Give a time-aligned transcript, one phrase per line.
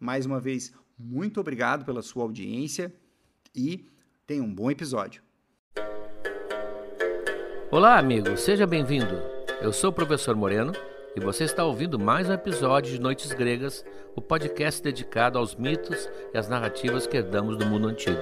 [0.00, 2.92] Mais uma vez, muito obrigado pela sua audiência
[3.54, 3.88] e
[4.26, 5.22] tenha um bom episódio.
[7.70, 9.14] Olá, amigo, seja bem-vindo.
[9.60, 10.72] Eu sou o professor Moreno
[11.14, 13.84] e você está ouvindo mais um episódio de Noites Gregas,
[14.16, 18.18] o podcast dedicado aos mitos e às narrativas que herdamos do mundo antigo.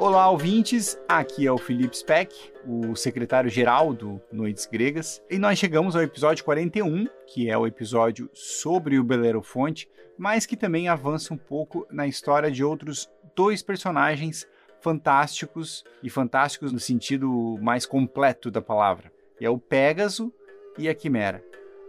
[0.00, 0.96] Olá, ouvintes.
[1.08, 2.32] Aqui é o Felipe Speck,
[2.64, 8.30] o secretário-geral do Noites Gregas, e nós chegamos ao episódio 41, que é o episódio
[8.32, 14.46] sobre o Belerofonte, mas que também avança um pouco na história de outros dois personagens
[14.80, 19.10] fantásticos e fantásticos no sentido mais completo da palavra.
[19.40, 20.32] E é o Pégaso
[20.78, 21.44] e a Quimera.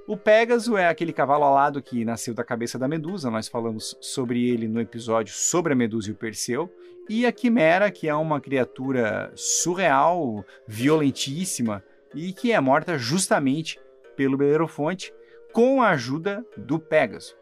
[0.09, 4.49] O Pégaso é aquele cavalo alado que nasceu da cabeça da Medusa, nós falamos sobre
[4.49, 6.67] ele no episódio sobre a Medusa e o Perseu.
[7.07, 11.83] E a Quimera, que é uma criatura surreal, violentíssima
[12.15, 13.79] e que é morta justamente
[14.15, 15.13] pelo Belerofonte
[15.53, 17.35] com a ajuda do Pégaso.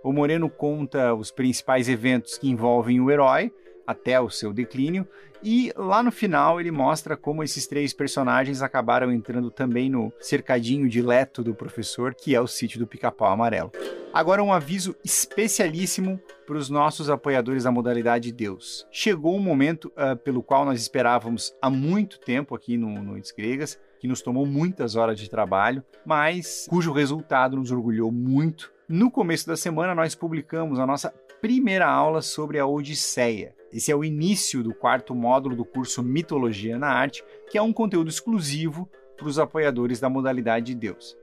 [0.00, 3.52] O Moreno conta os principais eventos que envolvem o herói
[3.86, 5.06] até o seu declínio
[5.44, 10.88] e lá no final ele mostra como esses três personagens acabaram entrando também no cercadinho
[10.88, 13.72] dileto do professor, que é o sítio do Pica-Pau Amarelo.
[14.12, 18.86] Agora um aviso especialíssimo para os nossos apoiadores da modalidade Deus.
[18.92, 23.80] Chegou um momento uh, pelo qual nós esperávamos há muito tempo aqui no Noites Gregas,
[23.98, 28.72] que nos tomou muitas horas de trabalho, mas cujo resultado nos orgulhou muito.
[28.88, 31.08] No começo da semana nós publicamos a nossa
[31.42, 33.52] primeira aula sobre a Odisseia.
[33.72, 37.72] Esse é o início do quarto módulo do curso Mitologia na Arte, que é um
[37.72, 41.18] conteúdo exclusivo para os apoiadores da modalidade de Deus.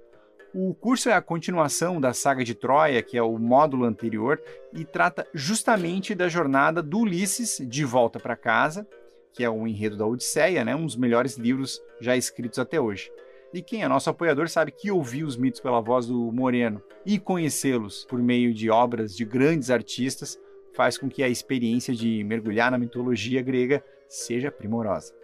[0.54, 4.42] O curso é a continuação da saga de Troia, que é o módulo anterior,
[4.74, 8.86] e trata justamente da jornada do Ulisses de volta para casa,
[9.32, 13.10] que é o enredo da Odisseia, né, um dos melhores livros já escritos até hoje.
[13.54, 17.18] E quem é nosso apoiador sabe que ouvir os mitos pela voz do Moreno e
[17.18, 20.40] conhecê-los por meio de obras de grandes artistas
[20.76, 25.16] faz com que a experiência de mergulhar na mitologia grega seja primorosa.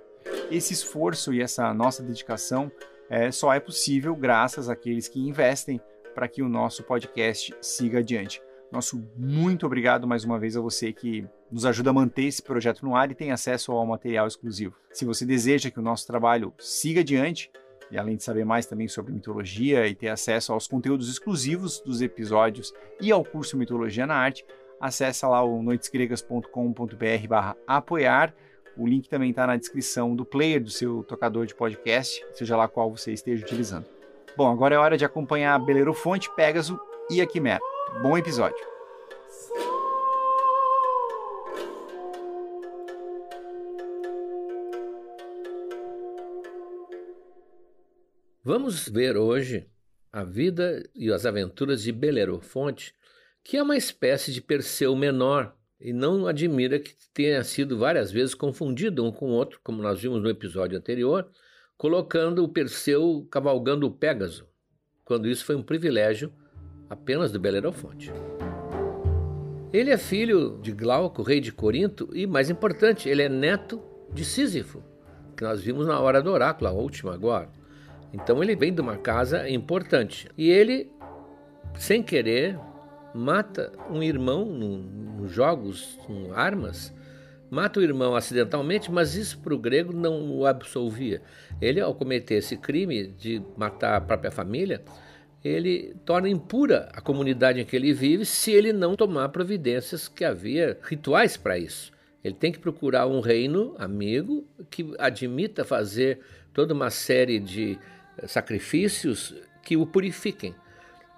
[0.50, 2.72] Esse esforço e essa nossa dedicação
[3.10, 5.80] é, só é possível graças àqueles que investem
[6.16, 8.42] para que o nosso podcast siga adiante.
[8.72, 12.84] Nosso muito obrigado mais uma vez a você que nos ajuda a manter esse projeto
[12.84, 14.76] no ar e tem acesso ao material exclusivo.
[14.92, 17.52] Se você deseja que o nosso trabalho siga adiante,
[17.96, 22.02] e além de saber mais também sobre mitologia e ter acesso aos conteúdos exclusivos dos
[22.02, 24.46] episódios e ao curso Mitologia na Arte,
[24.80, 28.36] acessa lá o noitesgregas.com.br barra apoiar.
[28.78, 32.68] O link também está na descrição do player do seu tocador de podcast, seja lá
[32.68, 33.86] qual você esteja utilizando.
[34.36, 36.78] Bom, agora é hora de acompanhar Belerofonte, Pégaso
[37.10, 37.62] e a Quimera.
[38.04, 38.75] Bom episódio!
[48.48, 49.66] Vamos ver hoje
[50.14, 52.94] a vida e as aventuras de Belerofonte,
[53.44, 58.36] que é uma espécie de Perseu menor, e não admira que tenha sido várias vezes
[58.36, 61.28] confundido um com o outro, como nós vimos no episódio anterior,
[61.76, 64.48] colocando o Perseu cavalgando o Pégaso,
[65.04, 66.32] quando isso foi um privilégio
[66.88, 68.14] apenas do Belerofonte.
[69.74, 73.82] Ele é filho de Glauco, rei de Corinto, e, mais importante, ele é neto
[74.14, 74.84] de Sísifo,
[75.36, 77.65] que nós vimos na hora do oráculo, a última agora.
[78.14, 80.30] Então ele vem de uma casa importante.
[80.38, 80.90] E ele,
[81.78, 82.58] sem querer,
[83.14, 86.94] mata um irmão nos jogos com armas,
[87.50, 91.22] mata o irmão acidentalmente, mas isso para o grego não o absolvia.
[91.62, 94.84] Ele, ao cometer esse crime de matar a própria família,
[95.44, 100.26] ele torna impura a comunidade em que ele vive se ele não tomar providências que
[100.26, 101.92] havia rituais para isso.
[102.24, 106.20] Ele tem que procurar um reino amigo que admita fazer
[106.52, 107.78] toda uma série de
[108.26, 110.56] sacrifícios que o purifiquem.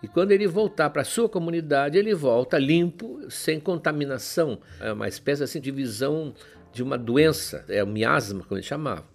[0.01, 4.59] E quando ele voltar para a sua comunidade, ele volta limpo, sem contaminação.
[4.79, 6.33] É uma espécie assim, de visão
[6.71, 9.05] de uma doença, é o miasma, como ele chamava.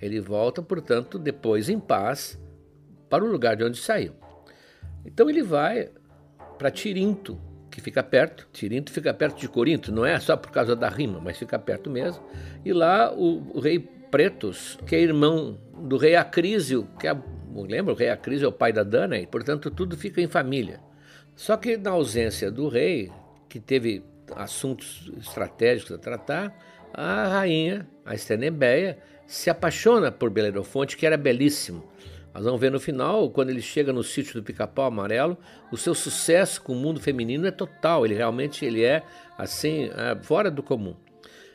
[0.00, 2.38] Ele volta, portanto, depois em paz
[3.08, 4.12] para o lugar de onde saiu.
[5.04, 5.90] Então ele vai
[6.58, 7.40] para Tirinto,
[7.70, 8.46] que fica perto.
[8.52, 11.88] Tirinto fica perto de Corinto, não é só por causa da rima, mas fica perto
[11.88, 12.22] mesmo.
[12.64, 17.16] E lá o, o rei Pretos, que é irmão do rei Acrísio, que é,
[17.54, 20.80] lembra, o rei Acrísio é o pai da Dana, e portanto tudo fica em família.
[21.34, 23.10] Só que na ausência do rei,
[23.48, 24.04] que teve
[24.36, 26.56] assuntos estratégicos a tratar,
[26.92, 31.84] a rainha, a Estenebeia, se apaixona por Belerofonte, que era belíssimo.
[32.32, 35.38] Nós vamos ver no final, quando ele chega no sítio do Pica-Pau Amarelo,
[35.70, 38.04] o seu sucesso com o mundo feminino é total.
[38.04, 39.02] Ele realmente ele é
[39.38, 40.96] assim é, fora do comum.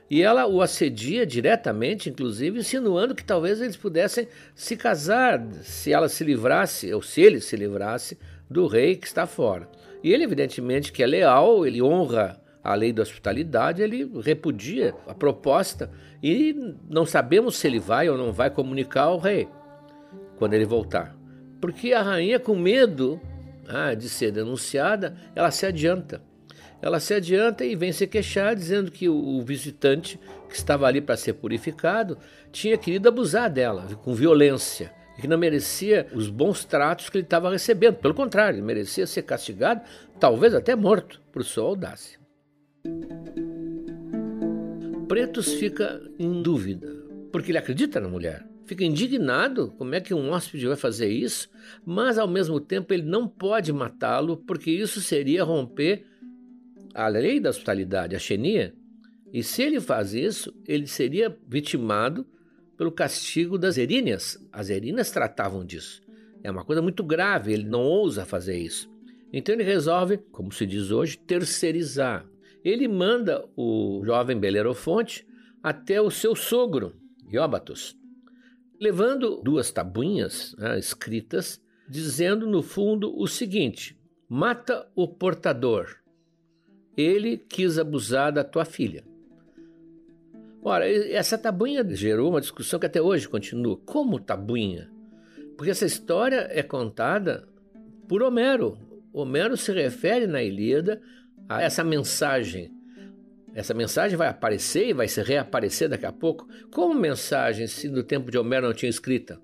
[0.09, 6.09] E ela o assedia diretamente, inclusive, insinuando que talvez eles pudessem se casar se ela
[6.09, 8.17] se livrasse, ou se ele se livrasse,
[8.49, 9.69] do rei que está fora.
[10.03, 15.13] E ele, evidentemente, que é leal, ele honra a lei da hospitalidade, ele repudia a
[15.13, 15.91] proposta
[16.21, 19.47] e não sabemos se ele vai ou não vai comunicar ao rei
[20.37, 21.15] quando ele voltar.
[21.61, 23.19] Porque a rainha, com medo
[23.67, 26.21] ah, de ser denunciada, ela se adianta.
[26.81, 31.17] Ela se adianta e vem se queixar, dizendo que o visitante que estava ali para
[31.17, 32.17] ser purificado
[32.51, 37.25] tinha querido abusar dela com violência e que não merecia os bons tratos que ele
[37.25, 37.95] estava recebendo.
[37.95, 39.81] Pelo contrário, ele merecia ser castigado,
[40.19, 42.17] talvez até morto, por sua audácia.
[45.07, 46.87] Pretos fica em dúvida,
[47.31, 51.49] porque ele acredita na mulher fica indignado como é que um hóspede vai fazer isso,
[51.83, 56.05] mas ao mesmo tempo ele não pode matá-lo porque isso seria romper
[56.93, 58.73] a lei da hospitalidade, a xenia.
[59.31, 62.25] E se ele faz isso, ele seria vitimado
[62.77, 64.37] pelo castigo das eríneas.
[64.51, 66.01] As eríneas tratavam disso.
[66.43, 68.89] É uma coisa muito grave, ele não ousa fazer isso.
[69.31, 72.25] Então ele resolve, como se diz hoje, terceirizar.
[72.63, 75.27] Ele manda o jovem Belerofonte
[75.61, 76.95] até o seu sogro,
[77.31, 77.95] Ióbatos,
[78.79, 85.98] levando duas tabuinhas né, escritas, dizendo no fundo o seguinte: mata o portador.
[86.99, 89.03] Ele quis abusar da tua filha.
[90.61, 93.77] Ora, essa tabuinha gerou uma discussão que até hoje continua.
[93.85, 94.91] Como tabuinha?
[95.55, 97.47] Porque essa história é contada
[98.07, 98.77] por Homero.
[99.13, 101.01] Homero se refere na Ilíada
[101.47, 102.77] a essa mensagem
[103.53, 108.03] essa mensagem vai aparecer e vai se reaparecer daqui a pouco como mensagem se no
[108.03, 109.39] tempo de Homero não tinha escrita.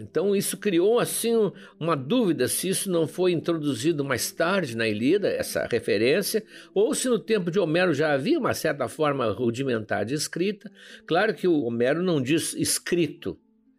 [0.00, 1.32] Então isso criou assim
[1.78, 6.42] uma dúvida se isso não foi introduzido mais tarde na Ilíada, essa referência,
[6.74, 10.70] ou se no tempo de Homero já havia uma certa forma rudimentar de escrita.
[11.06, 13.38] Claro que o Homero não diz escrito,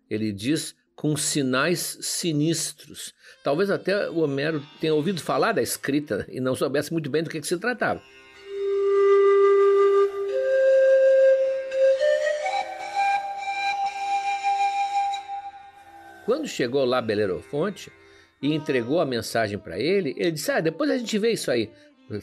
[0.09, 3.13] ele diz com sinais sinistros.
[3.43, 7.29] Talvez até o Homero tenha ouvido falar da escrita e não soubesse muito bem do
[7.29, 8.01] que, que se tratava.
[16.25, 17.91] Quando chegou lá Belerofonte
[18.41, 21.69] e entregou a mensagem para ele, ele disse: Ah, depois a gente vê isso aí.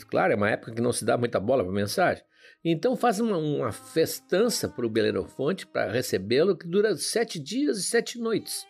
[0.08, 2.22] Claro, é uma época que não se dá muita bola para mensagem.
[2.64, 7.82] Então faz uma, uma festança para o Belerofonte para recebê-lo que dura sete dias e
[7.82, 8.66] sete noites.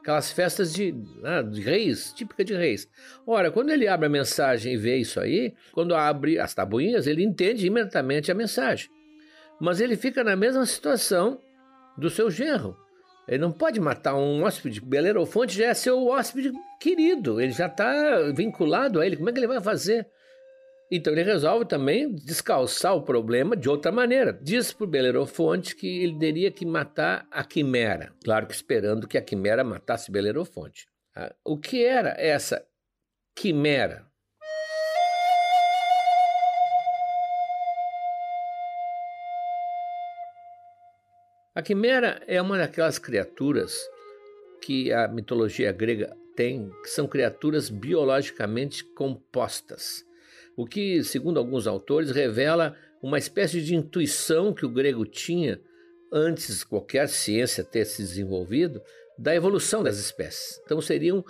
[0.00, 2.88] Aquelas festas de, ah, de reis, típica de reis.
[3.26, 7.24] Ora, quando ele abre a mensagem e vê isso aí, quando abre as tabuinhas, ele
[7.24, 8.90] entende imediatamente a mensagem.
[9.60, 11.40] Mas ele fica na mesma situação
[11.96, 12.76] do seu genro.
[13.26, 14.80] Ele não pode matar um hóspede.
[14.80, 17.40] Belerofonte já é seu hóspede querido.
[17.40, 19.16] Ele já está vinculado a ele.
[19.16, 20.06] Como é que ele vai fazer?
[20.90, 24.32] Então ele resolve também descalçar o problema de outra maneira.
[24.32, 28.12] Diz para Belerofonte que ele teria que matar a quimera.
[28.22, 30.86] Claro que esperando que a quimera matasse Belerofonte.
[31.16, 32.64] Ah, o que era essa
[33.34, 34.06] quimera?
[41.54, 43.80] A quimera é uma daquelas criaturas
[44.60, 50.04] que a mitologia grega tem, que são criaturas biologicamente compostas.
[50.56, 55.60] O que, segundo alguns autores, revela uma espécie de intuição que o grego tinha
[56.12, 58.82] antes qualquer ciência ter se desenvolvido
[59.16, 60.60] da evolução das espécies.
[60.64, 61.24] Então seriam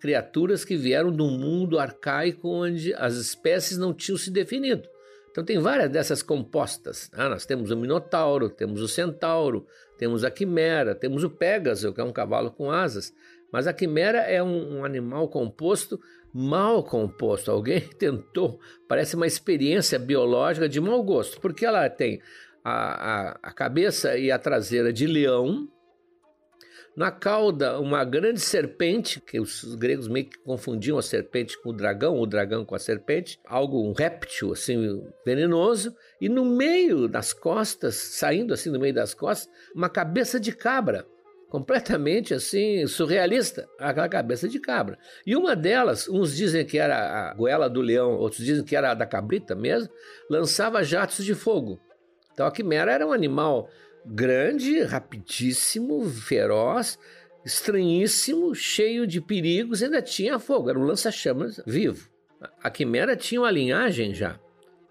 [0.00, 4.88] criaturas que vieram um mundo arcaico onde as espécies não tinham se definido.
[5.34, 7.10] Então tem várias dessas compostas.
[7.12, 9.66] Ah, nós temos o Minotauro, temos o Centauro,
[9.98, 13.12] temos a Quimera, temos o Pégaso, que é um cavalo com asas.
[13.50, 16.00] Mas a Quimera é um, um animal composto,
[16.32, 17.50] mal composto.
[17.50, 22.22] Alguém tentou, parece uma experiência biológica de mau gosto, porque ela tem
[22.62, 25.68] a, a, a cabeça e a traseira de leão,
[26.96, 31.72] na cauda, uma grande serpente, que os gregos meio que confundiam a serpente com o
[31.72, 37.32] dragão, o dragão com a serpente, algo, um réptil assim, venenoso, e no meio das
[37.32, 41.04] costas, saindo assim do meio das costas, uma cabeça de cabra,
[41.50, 44.98] completamente assim, surrealista, aquela cabeça de cabra.
[45.26, 48.92] E uma delas, uns dizem que era a goela do leão, outros dizem que era
[48.92, 49.92] a da cabrita mesmo,
[50.30, 51.80] lançava jatos de fogo.
[52.32, 53.68] Então a quimera era um animal
[54.04, 56.98] grande, rapidíssimo, feroz,
[57.44, 62.08] estranhíssimo, cheio de perigos, ainda tinha fogo, era um lança-chamas vivo.
[62.62, 64.38] A quimera tinha uma linhagem já.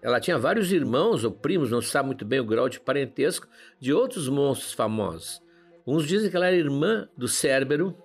[0.02, 3.48] Ela tinha vários irmãos ou primos, não se sabe muito bem o grau de parentesco,
[3.80, 5.40] de outros monstros famosos.
[5.86, 7.96] Uns dizem que ela era irmã do Cérbero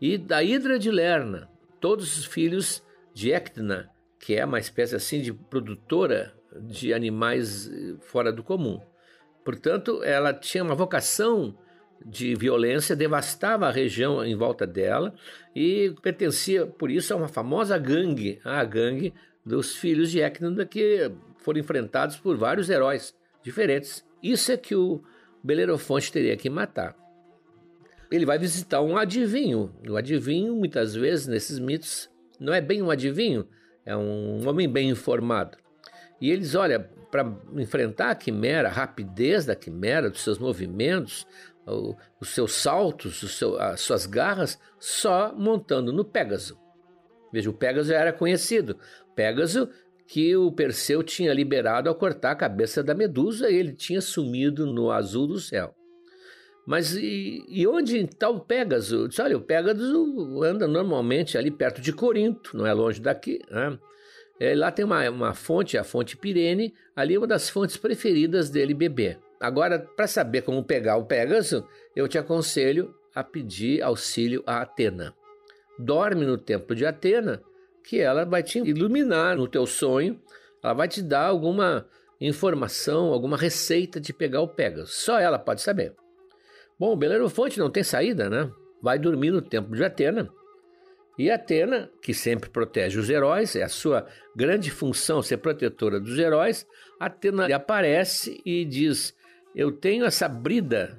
[0.00, 1.48] e da Hidra de Lerna,
[1.80, 2.82] todos os filhos
[3.14, 8.80] de Ectna, que é uma espécie assim de produtora de animais eh, fora do comum.
[9.44, 11.56] Portanto, ela tinha uma vocação
[12.04, 15.14] de violência, devastava a região em volta dela
[15.54, 19.12] e pertencia, por isso, a uma famosa gangue, a gangue
[19.44, 24.04] dos filhos de Ecnanda, que foram enfrentados por vários heróis diferentes.
[24.22, 25.02] Isso é que o
[25.42, 26.94] Belerofonte teria que matar.
[28.10, 29.72] Ele vai visitar um adivinho.
[29.88, 33.46] O adivinho, muitas vezes, nesses mitos, não é bem um adivinho,
[33.84, 35.56] é um homem bem informado.
[36.20, 41.26] E eles, olha, para enfrentar a quimera, a rapidez da quimera, dos seus movimentos,
[41.66, 46.58] o, os seus saltos, seu, as suas garras, só montando no Pégaso.
[47.32, 48.78] Veja, o Pégaso era conhecido.
[49.14, 49.68] Pégaso
[50.06, 54.66] que o Perseu tinha liberado ao cortar a cabeça da Medusa e ele tinha sumido
[54.66, 55.74] no azul do céu.
[56.66, 59.08] Mas e, e onde está o Pégaso?
[59.20, 63.40] Olha, o Pégaso anda normalmente ali perto de Corinto, não é longe daqui.
[63.50, 63.78] Né?
[64.40, 68.48] É, lá tem uma, uma fonte, a fonte Pirene, ali é uma das fontes preferidas
[68.48, 69.18] dele beber.
[69.38, 75.14] Agora, para saber como pegar o Pégaso, eu te aconselho a pedir auxílio a Atena.
[75.78, 77.42] Dorme no templo de Atena,
[77.84, 80.18] que ela vai te iluminar no teu sonho,
[80.62, 81.86] ela vai te dar alguma
[82.18, 84.90] informação, alguma receita de pegar o Pégaso.
[84.90, 85.94] Só ela pode saber.
[86.78, 88.50] Bom, o Belerofonte não tem saída, né?
[88.80, 90.30] Vai dormir no templo de Atena
[91.20, 96.18] e Atena, que sempre protege os heróis, é a sua grande função ser protetora dos
[96.18, 96.66] heróis,
[96.98, 99.14] Atena aparece e diz:
[99.54, 100.98] Eu tenho essa brida,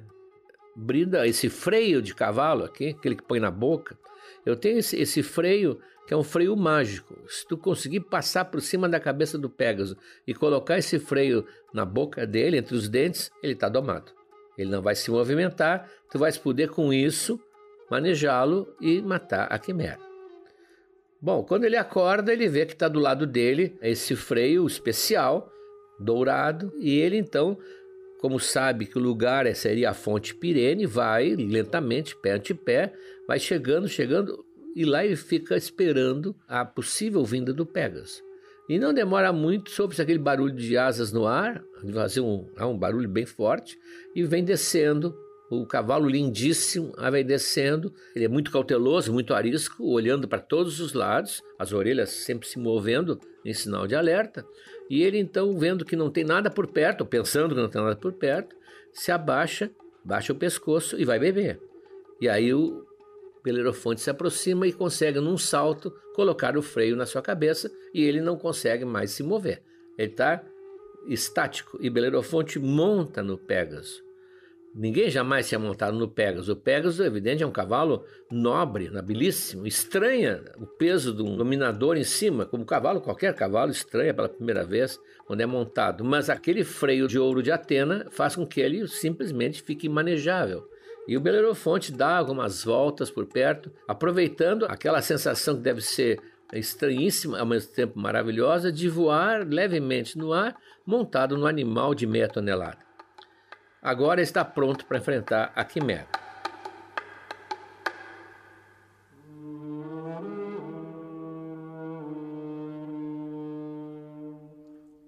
[0.76, 3.98] brida, esse freio de cavalo aqui, aquele que põe na boca.
[4.46, 7.18] Eu tenho esse, esse freio que é um freio mágico.
[7.26, 11.84] Se tu conseguir passar por cima da cabeça do Pégaso e colocar esse freio na
[11.84, 14.12] boca dele, entre os dentes, ele está domado.
[14.56, 17.40] Ele não vai se movimentar, tu vais poder com isso
[17.90, 20.11] manejá-lo e matar a quimera.
[21.22, 25.52] Bom, quando ele acorda, ele vê que está do lado dele esse freio especial,
[25.96, 27.56] dourado, e ele então,
[28.20, 32.92] como sabe que o lugar é, seria a fonte Pirene, vai lentamente, pé ante pé,
[33.28, 38.20] vai chegando, chegando, e lá ele fica esperando a possível vinda do Pegasus.
[38.68, 41.62] E não demora muito, soube aquele barulho de asas no ar,
[41.92, 43.78] fazer um, um barulho bem forte,
[44.12, 45.14] e vem descendo
[45.60, 50.94] o cavalo lindíssimo vai descendo, ele é muito cauteloso, muito arisco, olhando para todos os
[50.94, 54.46] lados, as orelhas sempre se movendo em sinal de alerta.
[54.88, 57.96] E ele então, vendo que não tem nada por perto, pensando que não tem nada
[57.96, 58.56] por perto,
[58.92, 59.70] se abaixa,
[60.04, 61.60] baixa o pescoço e vai beber.
[62.20, 62.86] E aí o
[63.44, 68.20] Belerofonte se aproxima e consegue, num salto, colocar o freio na sua cabeça e ele
[68.20, 69.62] não consegue mais se mover.
[69.98, 70.42] Ele está
[71.06, 74.11] estático e Belerofonte monta no Pégaso.
[74.74, 76.48] Ninguém jamais tinha montado no Pegasus.
[76.48, 79.66] O Pegasus, evidente, é um cavalo nobre, nobilíssimo.
[79.66, 84.64] Estranha o peso de um dominador em cima, como cavalo, qualquer cavalo estranha pela primeira
[84.64, 86.02] vez quando é montado.
[86.02, 90.66] Mas aquele freio de ouro de Atena faz com que ele simplesmente fique manejável.
[91.06, 96.18] E o Belerofonte dá algumas voltas por perto, aproveitando aquela sensação que deve ser
[96.52, 102.28] estranhíssima, ao mesmo tempo maravilhosa, de voar levemente no ar, montado no animal de meia
[102.28, 102.91] tonelada.
[103.82, 106.06] Agora está pronto para enfrentar a quimera.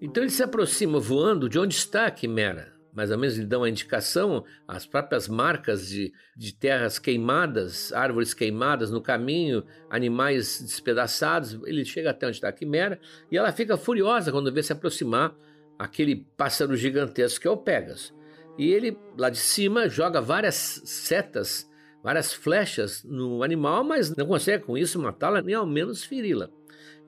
[0.02, 2.74] Então ele se aproxima voando de onde está a quimera.
[2.92, 8.32] Mais ou menos lhe dão a indicação, as próprias marcas de, de terras queimadas, árvores
[8.32, 11.58] queimadas no caminho, animais despedaçados.
[11.64, 13.00] Ele chega até onde está a quimera
[13.32, 15.34] e ela fica furiosa quando vê se aproximar
[15.76, 18.14] aquele pássaro gigantesco que é o Pegasus.
[18.56, 21.68] E ele, lá de cima, joga várias setas,
[22.02, 26.48] várias flechas no animal, mas não consegue com isso matá-la, nem ao menos feri-la.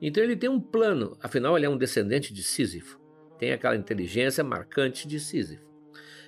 [0.01, 2.99] Então ele tem um plano, afinal ele é um descendente de Sísifo,
[3.39, 5.65] tem aquela inteligência marcante de Sísifo.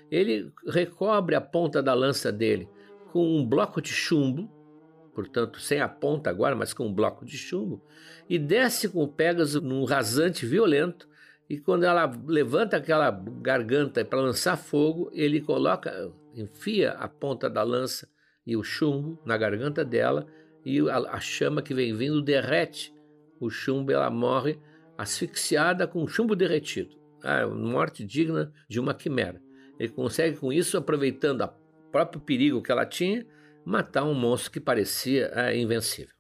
[0.10, 2.68] Ele recobre a ponta da lança dele
[3.12, 4.50] com um bloco de chumbo,
[5.14, 7.84] portanto sem a ponta agora, mas com um bloco de chumbo,
[8.28, 11.08] e desce com o Pégaso num rasante violento.
[11.50, 17.64] E quando ela levanta aquela garganta para lançar fogo, ele coloca, enfia a ponta da
[17.64, 18.08] lança
[18.46, 20.28] e o chumbo na garganta dela,
[20.64, 22.94] e a, a chama que vem vindo derrete
[23.40, 24.60] o chumbo, ela morre
[24.98, 26.96] asfixiada com chumbo derretido.
[27.24, 29.42] Ah, morte digna de uma quimera.
[29.80, 33.26] Ele consegue com isso, aproveitando o próprio perigo que ela tinha,
[33.66, 36.19] matar um monstro que parecia ah, invencível.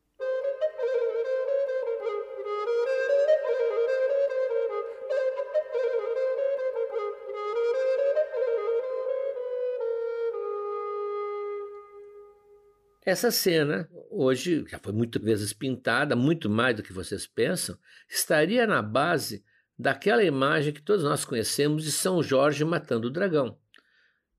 [13.09, 17.75] Essa cena, hoje, já foi muitas vezes pintada, muito mais do que vocês pensam,
[18.07, 19.43] estaria na base
[19.75, 23.57] daquela imagem que todos nós conhecemos de São Jorge matando o dragão.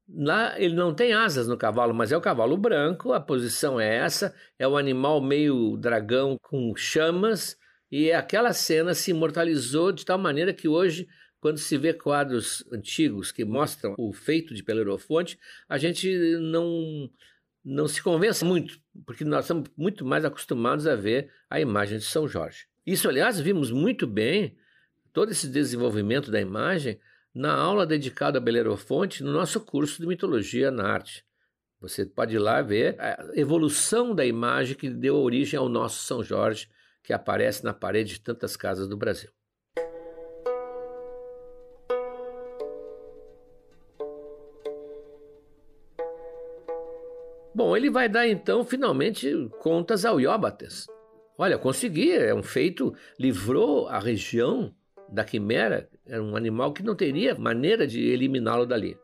[0.08, 3.96] Lá ele não tem asas no cavalo, mas é o cavalo branco, a posição é
[3.96, 7.56] essa, é o animal meio dragão com chamas,
[7.90, 11.08] e aquela cena se imortalizou de tal maneira que hoje,
[11.40, 15.36] quando se vê quadros antigos que mostram o feito de Pelerofonte,
[15.68, 16.08] a gente
[16.38, 17.10] não
[17.64, 22.04] não se convença muito, porque nós estamos muito mais acostumados a ver a imagem de
[22.04, 22.66] São Jorge.
[22.86, 24.56] Isso, aliás, vimos muito bem
[25.12, 26.98] todo esse desenvolvimento da imagem
[27.34, 31.24] na aula dedicada a Belerofonte no nosso curso de mitologia na arte.
[31.80, 36.22] Você pode ir lá ver a evolução da imagem que deu origem ao nosso São
[36.22, 36.68] Jorge,
[37.02, 39.30] que aparece na parede de tantas casas do Brasil.
[47.60, 50.86] Bom, ele vai dar então finalmente contas ao Ióbates.
[51.36, 54.74] Olha, consegui, é um feito, livrou a região
[55.10, 58.96] da quimera, era um animal que não teria maneira de eliminá-lo dali.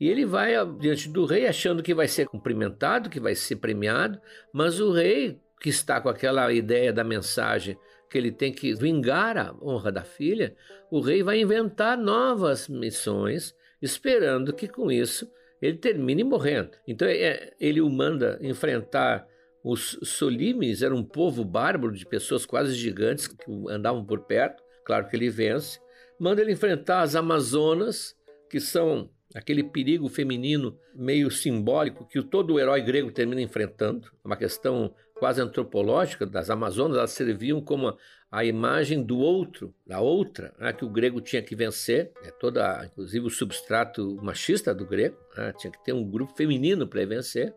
[0.00, 4.18] E ele vai diante do rei achando que vai ser cumprimentado, que vai ser premiado,
[4.50, 7.76] mas o rei, que está com aquela ideia da mensagem
[8.08, 10.56] que ele tem que vingar a honra da filha,
[10.90, 15.30] o rei vai inventar novas missões, esperando que com isso
[15.64, 16.72] ele termine morrendo.
[16.86, 19.26] Então é, ele o manda enfrentar
[19.62, 23.36] os Solimes, era um povo bárbaro de pessoas quase gigantes que
[23.70, 24.62] andavam por perto.
[24.84, 25.80] Claro que ele vence.
[26.20, 28.14] Manda ele enfrentar as Amazonas,
[28.50, 34.36] que são aquele perigo feminino meio simbólico que todo o herói grego termina enfrentando, uma
[34.36, 37.96] questão quase antropológica das Amazonas, elas serviam como
[38.30, 42.84] a imagem do outro, da outra, né, que o grego tinha que vencer, é toda,
[42.84, 47.54] inclusive o substrato machista do grego, né, tinha que ter um grupo feminino para vencer,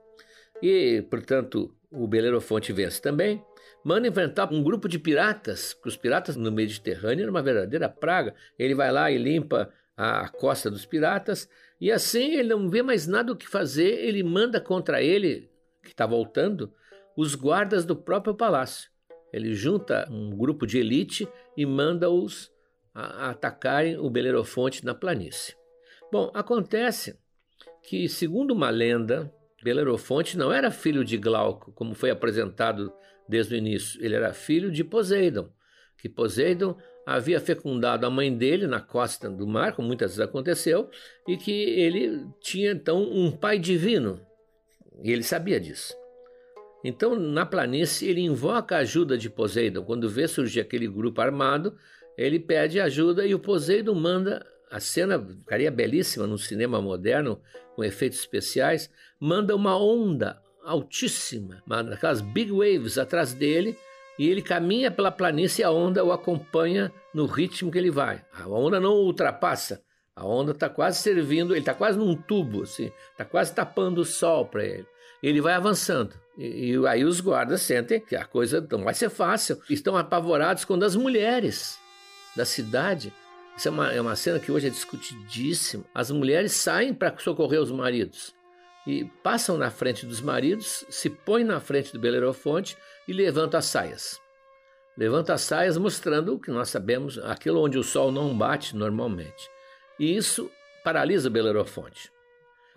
[0.61, 3.43] e, portanto, o Belerofonte vence também.
[3.83, 8.35] Manda enfrentar um grupo de piratas, porque os piratas no Mediterrâneo era uma verdadeira praga.
[8.57, 13.07] Ele vai lá e limpa a costa dos piratas, e assim ele não vê mais
[13.07, 15.49] nada o que fazer, ele manda contra ele,
[15.81, 16.71] que está voltando,
[17.17, 18.89] os guardas do próprio palácio.
[19.33, 21.27] Ele junta um grupo de elite
[21.57, 22.51] e manda-os
[22.93, 25.55] atacarem o Belerofonte na planície.
[26.11, 27.19] Bom, acontece
[27.83, 32.93] que, segundo uma lenda, Belerofonte não era filho de Glauco, como foi apresentado
[33.27, 34.03] desde o início.
[34.03, 35.49] Ele era filho de Poseidon,
[35.97, 40.89] que Poseidon havia fecundado a mãe dele na costa do mar, como muitas vezes aconteceu,
[41.27, 44.21] e que ele tinha então um pai divino,
[45.03, 45.95] e ele sabia disso.
[46.83, 49.83] Então, na planície, ele invoca a ajuda de Poseidon.
[49.83, 51.75] Quando vê surgir aquele grupo armado,
[52.17, 54.45] ele pede ajuda e o Poseidon manda.
[54.69, 57.41] A cena ficaria belíssima no cinema moderno,
[57.75, 58.89] com efeitos especiais.
[59.19, 61.63] Manda uma onda altíssima,
[61.93, 63.77] aquelas big waves atrás dele,
[64.19, 68.21] e ele caminha pela planície e a onda o acompanha no ritmo que ele vai.
[68.33, 69.81] A onda não ultrapassa,
[70.13, 74.05] a onda está quase servindo, ele está quase num tubo, assim, está quase tapando o
[74.05, 74.85] sol para ele.
[75.23, 76.13] Ele vai avançando.
[76.37, 79.59] E, aí os guardas sentem que a coisa não vai ser fácil.
[79.69, 81.79] Estão apavorados quando as mulheres
[82.35, 83.11] da cidade
[83.57, 85.83] Isso é uma, é uma cena que hoje é discutidíssima.
[85.95, 88.35] As mulheres saem para socorrer os maridos
[88.85, 93.65] e passam na frente dos maridos, se põem na frente do Belerofonte e levantam as
[93.65, 94.21] saias.
[94.97, 99.49] Levantam as saias mostrando o que nós sabemos, aquilo onde o sol não bate normalmente.
[99.99, 100.49] E isso
[100.83, 102.11] paralisa o Belerofonte.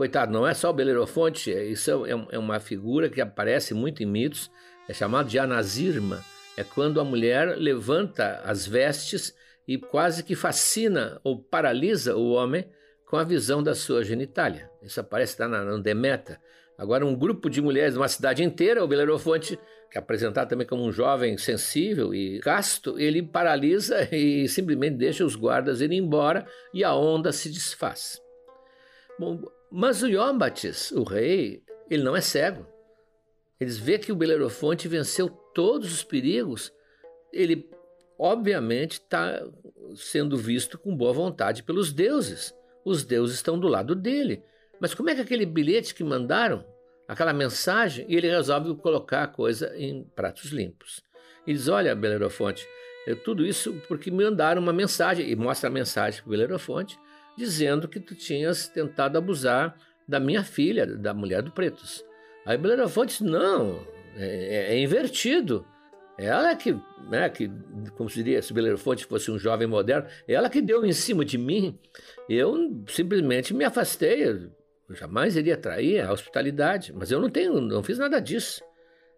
[0.01, 4.03] Coitado, não é só o Belerofonte, é, isso é, é uma figura que aparece muito
[4.03, 4.51] em mitos,
[4.89, 6.25] é chamado de anazirma.
[6.57, 9.35] É quando a mulher levanta as vestes
[9.69, 12.67] e quase que fascina ou paralisa o homem
[13.05, 14.71] com a visão da sua genitália.
[14.83, 16.41] Isso aparece lá na, no Demeta.
[16.79, 19.61] Agora, um grupo de mulheres, uma cidade inteira, o Belerofonte,
[19.91, 25.27] que é apresentado também como um jovem sensível e casto, ele paralisa e simplesmente deixa
[25.27, 28.19] os guardas irem embora e a onda se desfaz.
[29.19, 32.67] Bom, mas o Iombates, o rei, ele não é cego.
[33.59, 36.73] Eles vê que o Belerofonte venceu todos os perigos.
[37.33, 37.69] Ele,
[38.19, 39.47] obviamente, está
[39.95, 42.55] sendo visto com boa vontade pelos deuses
[42.85, 44.43] os deuses estão do lado dele.
[44.81, 46.65] Mas como é que aquele bilhete que mandaram,
[47.07, 51.03] aquela mensagem, e ele resolve colocar a coisa em pratos limpos?
[51.47, 52.67] E diz: Olha, Belerofonte,
[53.07, 56.99] eu, tudo isso porque me mandaram uma mensagem, e mostra a mensagem para o Belerofonte,
[57.41, 59.77] dizendo que tu tinhas tentado abusar
[60.07, 62.05] da minha filha, da mulher do Pretos.
[62.45, 63.81] Aí Belerofonte diz: Não,
[64.17, 65.67] é, é, é invertido.
[66.19, 67.51] Ela que, né, que,
[67.97, 71.39] como se diria, se Belerofonte fosse um jovem moderno, ela que deu em cima de
[71.39, 71.79] mim.
[72.29, 74.25] Eu simplesmente me afastei.
[74.25, 78.63] Eu jamais iria trair a hospitalidade, mas eu não tenho, não fiz nada disso.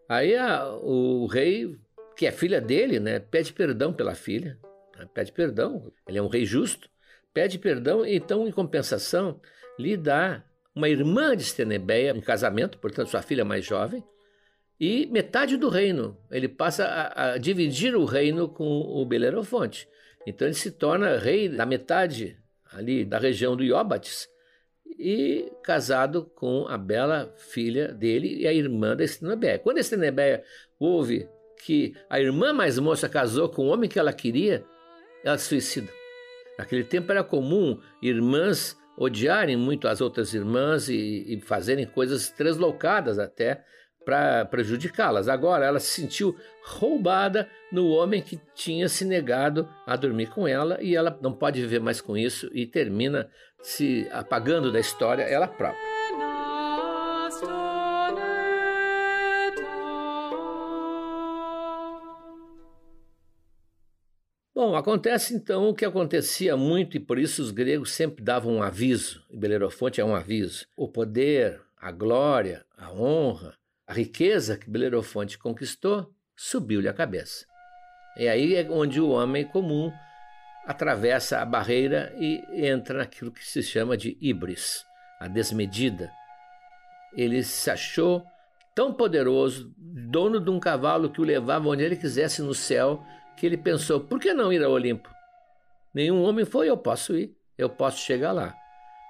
[0.09, 1.77] Aí a, o rei,
[2.17, 4.57] que é filha dele, né, pede perdão pela filha,
[4.97, 5.91] né, pede perdão.
[6.07, 6.89] Ele é um rei justo,
[7.33, 8.05] pede perdão.
[8.05, 9.41] Então, em compensação,
[9.79, 10.43] lhe dá
[10.75, 14.03] uma irmã de Estenebeia em casamento, portanto, sua filha mais jovem
[14.81, 16.17] e metade do reino.
[16.31, 19.89] Ele passa a, a dividir o reino com o Belerofonte.
[20.27, 22.37] Então ele se torna rei da metade
[22.73, 24.29] ali da região do Ióbates
[24.99, 29.59] e casado com a bela filha dele e a irmã da Estenebeia.
[29.59, 30.43] Quando a Estenebeia
[30.81, 31.29] ouve
[31.65, 34.65] que a irmã mais moça casou com o homem que ela queria,
[35.25, 36.02] ela se suicida.
[36.59, 43.19] Naquele tempo era comum irmãs odiarem muito as outras irmãs e, e fazerem coisas translocadas
[43.19, 43.65] até
[44.05, 45.29] para prejudicá-las.
[45.29, 50.79] Agora ela se sentiu roubada no homem que tinha se negado a dormir com ela
[50.81, 53.31] e ela não pode viver mais com isso e termina
[53.63, 55.92] se apagando da história ela própria.
[64.83, 69.25] Acontece então o que acontecia muito e por isso os gregos sempre davam um aviso,
[69.31, 70.67] e Belerofonte é um aviso.
[70.77, 73.55] O poder, a glória, a honra,
[73.87, 77.47] a riqueza que Belerofonte conquistou subiu-lhe a cabeça.
[78.17, 79.93] É aí onde o homem comum
[80.67, 84.85] atravessa a barreira e entra naquilo que se chama de ibris,
[85.21, 86.11] a desmedida.
[87.17, 88.25] Ele se achou
[88.75, 93.05] tão poderoso, dono de um cavalo que o levava onde ele quisesse no céu,
[93.37, 95.09] que ele pensou: por que não ir ao Olimpo?
[95.95, 98.55] Nenhum homem foi, eu posso ir, eu posso chegar lá.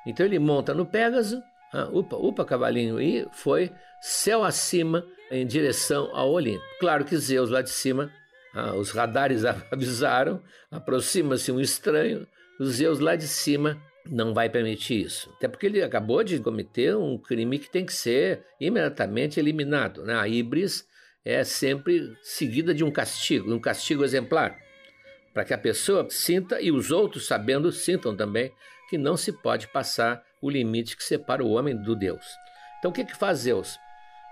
[0.06, 6.10] Então ele monta no Pégaso ah, upa, upa, cavalinho, e foi céu acima em direção
[6.12, 6.62] ao Olimpo.
[6.78, 8.12] Claro que Zeus lá de cima,
[8.54, 12.26] ah, os radares avisaram, aproxima-se um estranho,
[12.60, 15.30] os Zeus lá de cima não vai permitir isso.
[15.36, 20.04] Até porque ele acabou de cometer um crime que tem que ser imediatamente eliminado.
[20.04, 20.14] Né?
[20.14, 20.86] A ibris
[21.24, 24.58] é sempre seguida de um castigo, um castigo exemplar,
[25.32, 28.52] para que a pessoa sinta e os outros, sabendo, sintam também
[28.90, 32.26] que não se pode passar o limite que separa o homem do Deus.
[32.78, 33.78] Então o que, que faz Zeus?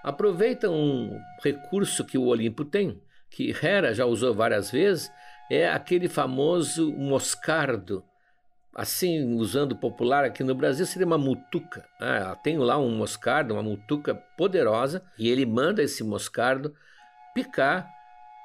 [0.02, 3.00] Aproveita um recurso que o Olimpo tem,
[3.30, 5.10] que Hera já usou várias vezes,
[5.50, 8.04] é aquele famoso moscardo.
[8.74, 11.84] Assim, usando popular aqui no Brasil, seria uma mutuca.
[12.00, 16.74] Ah, tem lá um moscardo, uma mutuca poderosa, e ele manda esse moscardo
[17.34, 17.88] picar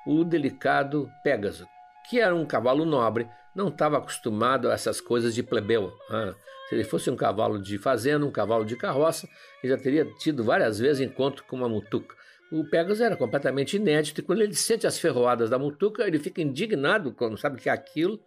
[0.07, 1.67] o delicado Pégaso,
[2.09, 5.93] que era um cavalo nobre, não estava acostumado a essas coisas de plebeu.
[6.09, 6.33] Ah,
[6.67, 9.27] se ele fosse um cavalo de fazenda, um cavalo de carroça,
[9.63, 12.15] ele já teria tido várias vezes encontro com uma mutuca.
[12.51, 16.41] O Pegasus era completamente inédito e quando ele sente as ferroadas da mutuca, ele fica
[16.41, 18.19] indignado quando sabe que é aquilo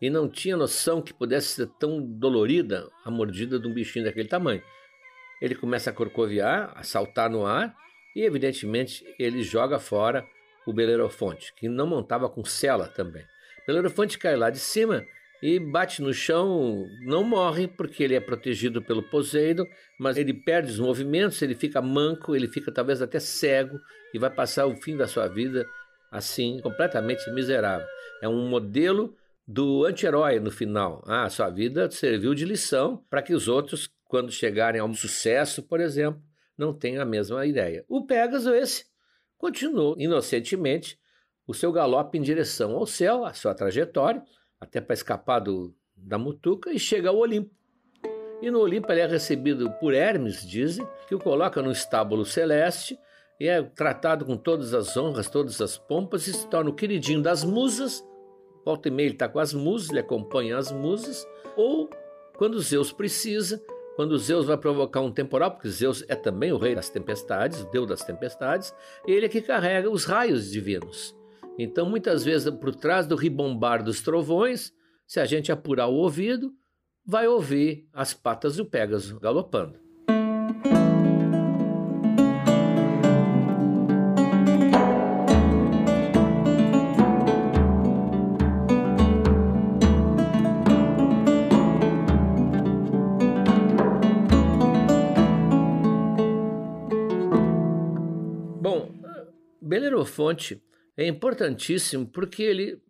[0.00, 4.28] e não tinha noção que pudesse ser tão dolorida a mordida de um bichinho daquele
[4.28, 4.62] tamanho.
[5.40, 7.74] Ele começa a corcoviar, a saltar no ar
[8.14, 10.24] e, evidentemente, ele joga fora
[10.66, 13.24] o Belerofonte, que não montava com cela também.
[13.66, 15.04] Belerofonte cai lá de cima
[15.42, 19.66] e bate no chão, não morre porque ele é protegido pelo Poseidon,
[19.98, 23.78] mas ele perde os movimentos, ele fica manco, ele fica talvez até cego
[24.14, 25.66] e vai passar o fim da sua vida
[26.10, 27.86] assim, completamente miserável.
[28.22, 29.14] É um modelo
[29.46, 31.02] do anti-herói no final.
[31.06, 35.80] Ah, sua vida serviu de lição para que os outros, quando chegarem ao sucesso, por
[35.80, 36.22] exemplo,
[36.56, 37.84] não tenham a mesma ideia.
[37.88, 38.86] O Pegasus, esse,
[39.36, 40.98] continuou inocentemente
[41.46, 44.22] o seu galope em direção ao céu, a sua trajetória,
[44.58, 47.54] até para escapar do, da mutuca, e chega ao Olimpo.
[48.40, 52.98] E no Olimpo ele é recebido por Hermes, dizem, que o coloca no estábulo celeste
[53.38, 57.22] e é tratado com todas as honras, todas as pompas e se torna o queridinho
[57.22, 58.02] das musas.
[58.64, 61.26] Volta e meia ele está com as musas, ele acompanha as musas.
[61.56, 61.88] Ou,
[62.36, 63.62] quando Zeus precisa,
[63.96, 67.70] quando Zeus vai provocar um temporal, porque Zeus é também o rei das tempestades, o
[67.70, 68.74] deus das tempestades,
[69.06, 71.14] ele é que carrega os raios divinos.
[71.58, 74.72] Então, muitas vezes, por trás do ribombar dos trovões,
[75.06, 76.52] se a gente apurar o ouvido,
[77.06, 79.83] vai ouvir as patas do Pégaso galopando.
[99.84, 100.62] Belerofonte
[100.96, 102.82] é importantíssimo porque ele,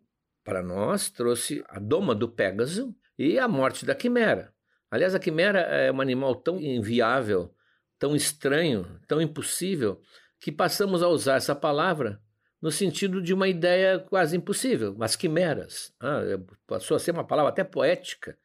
[0.44, 4.54] para nós, trouxe a doma do Pégaso e a morte da quimera.
[4.88, 7.52] Aliás, a quimera é um animal tão inviável,
[7.98, 10.00] tão estranho, tão impossível,
[10.38, 12.20] que passamos a usar essa palavra
[12.62, 15.92] no sentido de uma ideia quase impossível, as quimeras.
[16.00, 16.20] Ah,
[16.64, 18.38] passou a ser uma palavra até poética.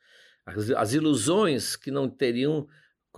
[0.43, 2.67] As, as ilusões que não teriam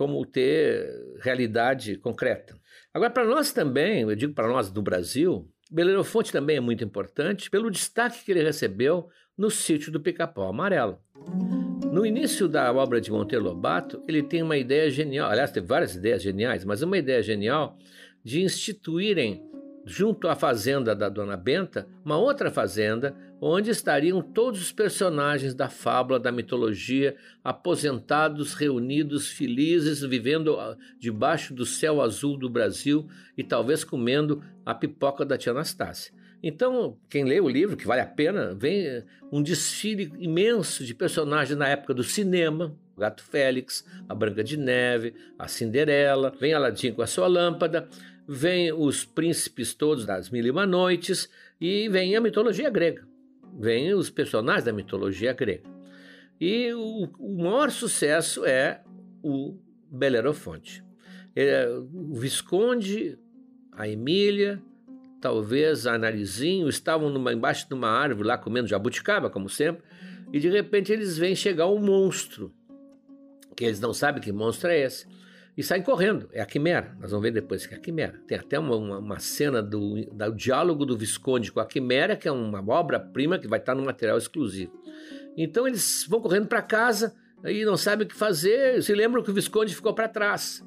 [0.02, 2.58] como ter realidade concreta.
[2.92, 7.48] Agora, para nós também, eu digo para nós do Brasil, Belerofonte também é muito importante
[7.48, 10.98] pelo destaque que ele recebeu no sítio do Pica-Pau Amarelo.
[11.92, 15.94] No início da obra de Monteiro Lobato, ele tem uma ideia genial, aliás, tem várias
[15.94, 17.78] ideias geniais, mas uma ideia genial
[18.24, 19.40] de instituírem
[19.86, 25.68] junto à fazenda da Dona Benta, uma outra fazenda onde estariam todos os personagens da
[25.68, 33.42] fábula, da mitologia, aposentados, reunidos, felizes, vivendo ah, debaixo do céu azul do Brasil e
[33.42, 36.14] talvez comendo a pipoca da tia Anastácia.
[36.40, 40.94] Então, quem lê o livro, que vale a pena, vem eh, um desfile imenso de
[40.94, 46.54] personagens na época do cinema, o Gato Félix, a Branca de Neve, a Cinderela, vem
[46.54, 47.88] Aladim com a sua lâmpada,
[48.26, 51.28] vem os príncipes todos das Mil e Uma Noites
[51.60, 53.06] e vem a mitologia grega,
[53.58, 55.68] vem os personagens da mitologia grega.
[56.40, 58.82] E o, o maior sucesso é
[59.22, 59.56] o
[59.90, 60.84] Belerofonte.
[61.34, 63.18] É, o Visconde,
[63.72, 64.60] a Emília,
[65.20, 69.82] talvez a Narizinho estavam numa, embaixo de uma árvore lá comendo jabuticaba, como sempre,
[70.32, 72.52] e de repente eles veem chegar um monstro,
[73.54, 75.06] que eles não sabem que monstro é esse
[75.56, 76.28] e saem correndo.
[76.32, 76.96] É a quimera.
[76.98, 78.20] Nós vamos ver depois que é a quimera.
[78.26, 82.26] Tem até uma, uma, uma cena do, do diálogo do Visconde com a quimera, que
[82.26, 84.72] é uma obra-prima que vai estar no material exclusivo.
[85.36, 88.82] Então eles vão correndo para casa e não sabem o que fazer.
[88.82, 90.64] Se lembram que o Visconde ficou para trás.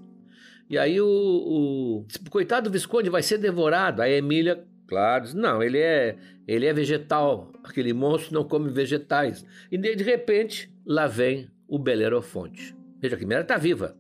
[0.70, 4.02] E aí o, o, o, coitado do Visconde vai ser devorado.
[4.02, 6.16] A Emília, claro, diz, não, ele é,
[6.48, 7.52] ele é vegetal.
[7.64, 9.46] Aquele monstro não come vegetais.
[9.72, 12.76] E de repente, lá vem o Belerofonte.
[13.00, 13.96] Veja, a quimera está viva.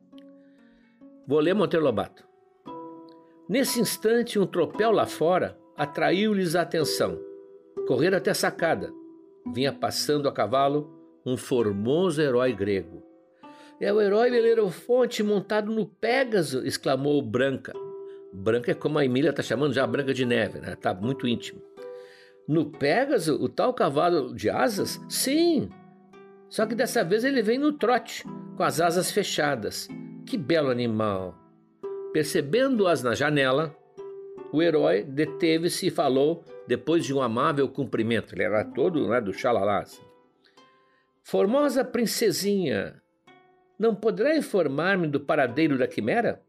[1.27, 2.23] Vou ler Monteiro Lobato.
[3.49, 7.19] Nesse instante, um tropel lá fora atraiu-lhes a atenção.
[7.87, 8.91] Correram até a sacada.
[9.53, 13.03] Vinha passando a cavalo um formoso herói grego.
[13.79, 17.73] É o herói Belerofonte montado no Pégaso, exclamou Branca.
[18.31, 20.75] Branca é como a Emília está chamando já Branca de Neve, né?
[20.75, 21.61] Tá muito íntimo.
[22.47, 25.01] No Pégaso, o tal cavalo de asas?
[25.09, 25.69] Sim.
[26.49, 28.23] Só que dessa vez ele vem no trote,
[28.55, 29.87] com as asas fechadas.
[30.25, 31.35] Que belo animal!
[32.11, 33.75] Percebendo-as na janela,
[34.51, 38.33] o herói deteve-se e falou, depois de um amável cumprimento.
[38.33, 39.81] Ele era todo né, do xalalá.
[39.81, 40.01] Assim.
[41.21, 43.01] Formosa princesinha,
[43.77, 46.41] não poderá informar-me do paradeiro da quimera?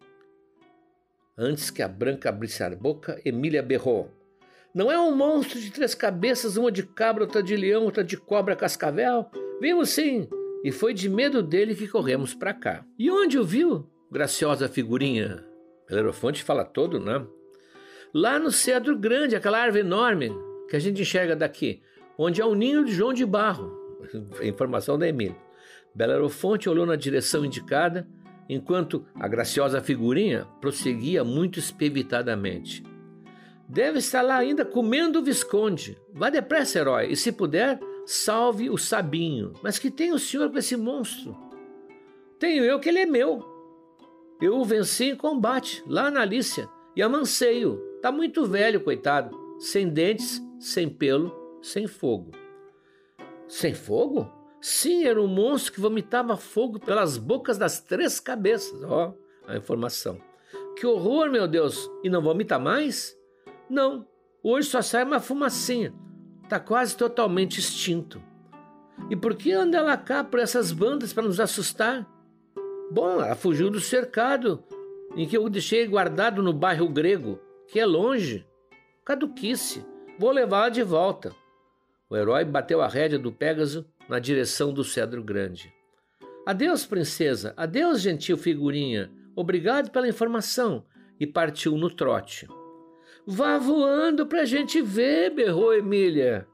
[1.36, 4.10] Antes que a branca abrisse a boca, Emília berrou.
[4.74, 8.16] Não é um monstro de três cabeças, uma de cabra, outra de leão, outra de
[8.16, 9.30] cobra cascavel?
[9.60, 10.28] Vimos sim,
[10.64, 12.84] e foi de medo dele que corremos para cá.
[12.98, 13.88] E onde o viu?
[14.10, 15.44] Graciosa figurinha.
[15.88, 17.24] Belerofonte fala todo, né?
[18.12, 20.32] Lá no cedro grande, aquela árvore enorme
[20.68, 21.82] que a gente enxerga daqui,
[22.18, 23.70] onde há o ninho de João de Barro.
[24.42, 25.36] Informação da Emília.
[25.94, 28.06] Belerofonte olhou na direção indicada,
[28.48, 32.82] enquanto a graciosa figurinha prosseguia muito espevitadamente.
[33.68, 35.98] Deve estar lá ainda comendo o Visconde.
[36.12, 39.52] Vá depressa, herói, e se puder, salve o Sabinho.
[39.62, 41.36] Mas que tem o senhor com esse monstro?
[42.38, 43.44] Tenho eu que ele é meu.
[44.40, 47.78] Eu o venci em combate, lá na Alícia, e amancei-o.
[48.00, 49.36] Tá muito velho, coitado.
[49.58, 52.30] Sem dentes, sem pelo, sem fogo.
[53.48, 54.30] Sem fogo?
[54.60, 58.82] Sim, era um monstro que vomitava fogo pelas bocas das três cabeças.
[58.82, 60.20] Ó, oh, a informação.
[60.76, 61.90] Que horror, meu Deus!
[62.04, 63.16] E não vomita mais?
[63.70, 64.06] Não,
[64.42, 65.94] hoje só sai uma fumacinha.
[66.48, 68.22] Tá quase totalmente extinto.
[69.10, 72.06] E por que anda ela cá por essas bandas para nos assustar?
[72.90, 74.62] Bom, ela fugiu do cercado
[75.16, 78.46] em que eu deixei guardado no bairro grego, que é longe.
[79.04, 79.84] Caduquice.
[80.18, 81.34] Vou levá-la de volta.
[82.08, 85.72] O herói bateu a rédea do Pégaso na direção do cedro grande.
[86.46, 87.52] Adeus, princesa.
[87.56, 89.10] Adeus, gentil figurinha.
[89.34, 90.84] Obrigado pela informação.
[91.18, 92.46] E partiu no trote.
[93.28, 96.46] Vá voando pra gente ver, berrou Emília.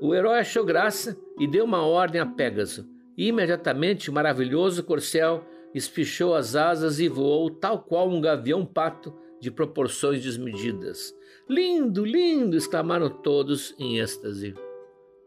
[0.00, 2.88] O herói achou graça e deu uma ordem a Pégaso.
[3.18, 9.50] E imediatamente o maravilhoso corcel espichou as asas e voou tal qual um gavião-pato de
[9.50, 11.12] proporções desmedidas.
[11.48, 12.56] Lindo, lindo!
[12.56, 14.54] exclamaram todos em êxtase.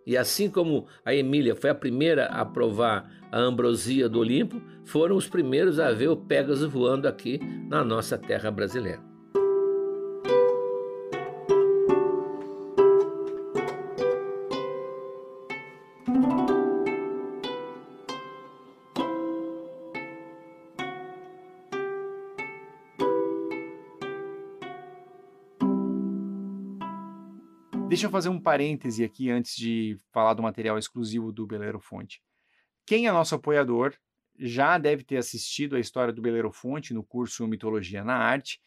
[0.08, 5.18] E assim como a Emília foi a primeira a provar a ambrosia do Olimpo, foram
[5.18, 9.15] os primeiros a ver o Pégaso voando aqui na nossa terra brasileira.
[27.96, 32.22] Deixa eu fazer um parêntese aqui antes de falar do material exclusivo do Beleiro Fonte.
[32.86, 33.94] Quem é nosso apoiador
[34.38, 38.60] já deve ter assistido a história do Beleiro Fonte no curso Mitologia na Arte,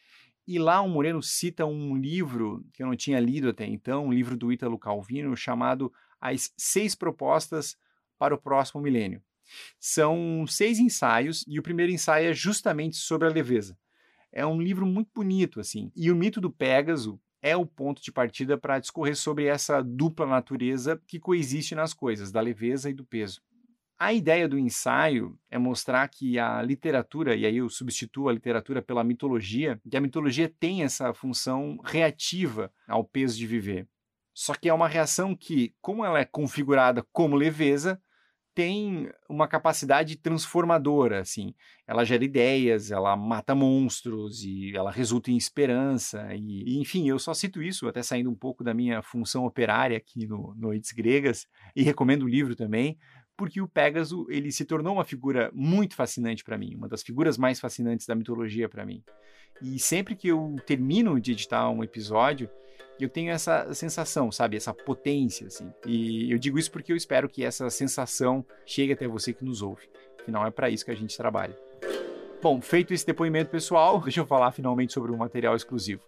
[0.47, 4.13] e lá o Moreno cita um livro que eu não tinha lido até então, um
[4.15, 7.77] livro do Ítalo Calvino chamado As Seis Propostas
[8.19, 9.23] para o Próximo Milênio.
[9.79, 13.77] São seis ensaios e o primeiro ensaio é justamente sobre a leveza.
[14.33, 15.93] É um livro muito bonito, assim.
[15.95, 20.27] E o mito do Pégaso, é o ponto de partida para discorrer sobre essa dupla
[20.27, 23.41] natureza que coexiste nas coisas, da leveza e do peso.
[23.99, 28.81] A ideia do ensaio é mostrar que a literatura, e aí eu substituo a literatura
[28.81, 33.89] pela mitologia, que a mitologia tem essa função reativa ao peso de viver.
[34.33, 38.01] Só que é uma reação que, como ela é configurada como leveza,
[38.59, 41.55] tem uma capacidade transformadora, assim.
[41.87, 46.27] Ela gera ideias, ela mata monstros e ela resulta em esperança.
[46.35, 49.97] E, e, enfim, eu só cito isso, até saindo um pouco da minha função operária
[49.97, 52.99] aqui no Noites Gregas, e recomendo o livro também,
[53.37, 57.39] porque o Pégaso ele se tornou uma figura muito fascinante para mim, uma das figuras
[57.39, 59.05] mais fascinantes da mitologia para mim.
[59.63, 62.51] E sempre que eu termino de editar um episódio,
[63.01, 64.57] eu tenho essa sensação, sabe?
[64.57, 65.73] Essa potência, assim.
[65.87, 69.63] E eu digo isso porque eu espero que essa sensação chegue até você que nos
[69.63, 69.89] ouve.
[70.21, 71.57] Afinal, é para isso que a gente trabalha.
[72.43, 76.03] Bom, feito esse depoimento pessoal, deixa eu falar finalmente sobre um material exclusivo.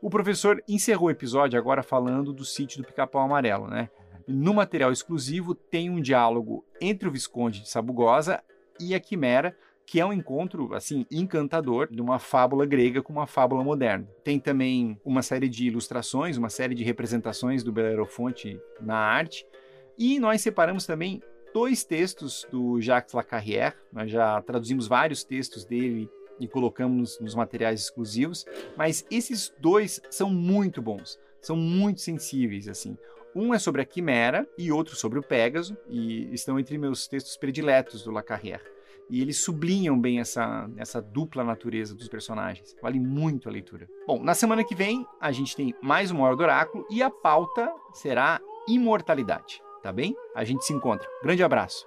[0.00, 3.88] O professor encerrou o episódio agora falando do sítio do Pica-Pau Amarelo, né?
[4.26, 8.42] No material exclusivo tem um diálogo entre o Visconde de Sabugosa
[8.80, 13.26] e a Quimera que é um encontro assim encantador de uma fábula grega com uma
[13.26, 14.06] fábula moderna.
[14.24, 19.46] Tem também uma série de ilustrações, uma série de representações do Belerofonte na arte,
[19.96, 21.22] e nós separamos também
[21.54, 23.76] dois textos do Jacques Lacarrière.
[23.92, 28.44] Nós já traduzimos vários textos dele e colocamos nos materiais exclusivos,
[28.76, 32.98] mas esses dois são muito bons, são muito sensíveis assim.
[33.34, 37.36] Um é sobre a quimera e outro sobre o Pégaso, e estão entre meus textos
[37.36, 38.75] prediletos do Lacarrière
[39.08, 42.76] e eles sublinham bem essa, essa dupla natureza dos personagens.
[42.82, 43.88] Vale muito a leitura.
[44.06, 47.10] Bom, na semana que vem a gente tem mais uma Hora do Oráculo e a
[47.10, 50.14] pauta será imortalidade, tá bem?
[50.34, 51.08] A gente se encontra.
[51.22, 51.86] Grande abraço.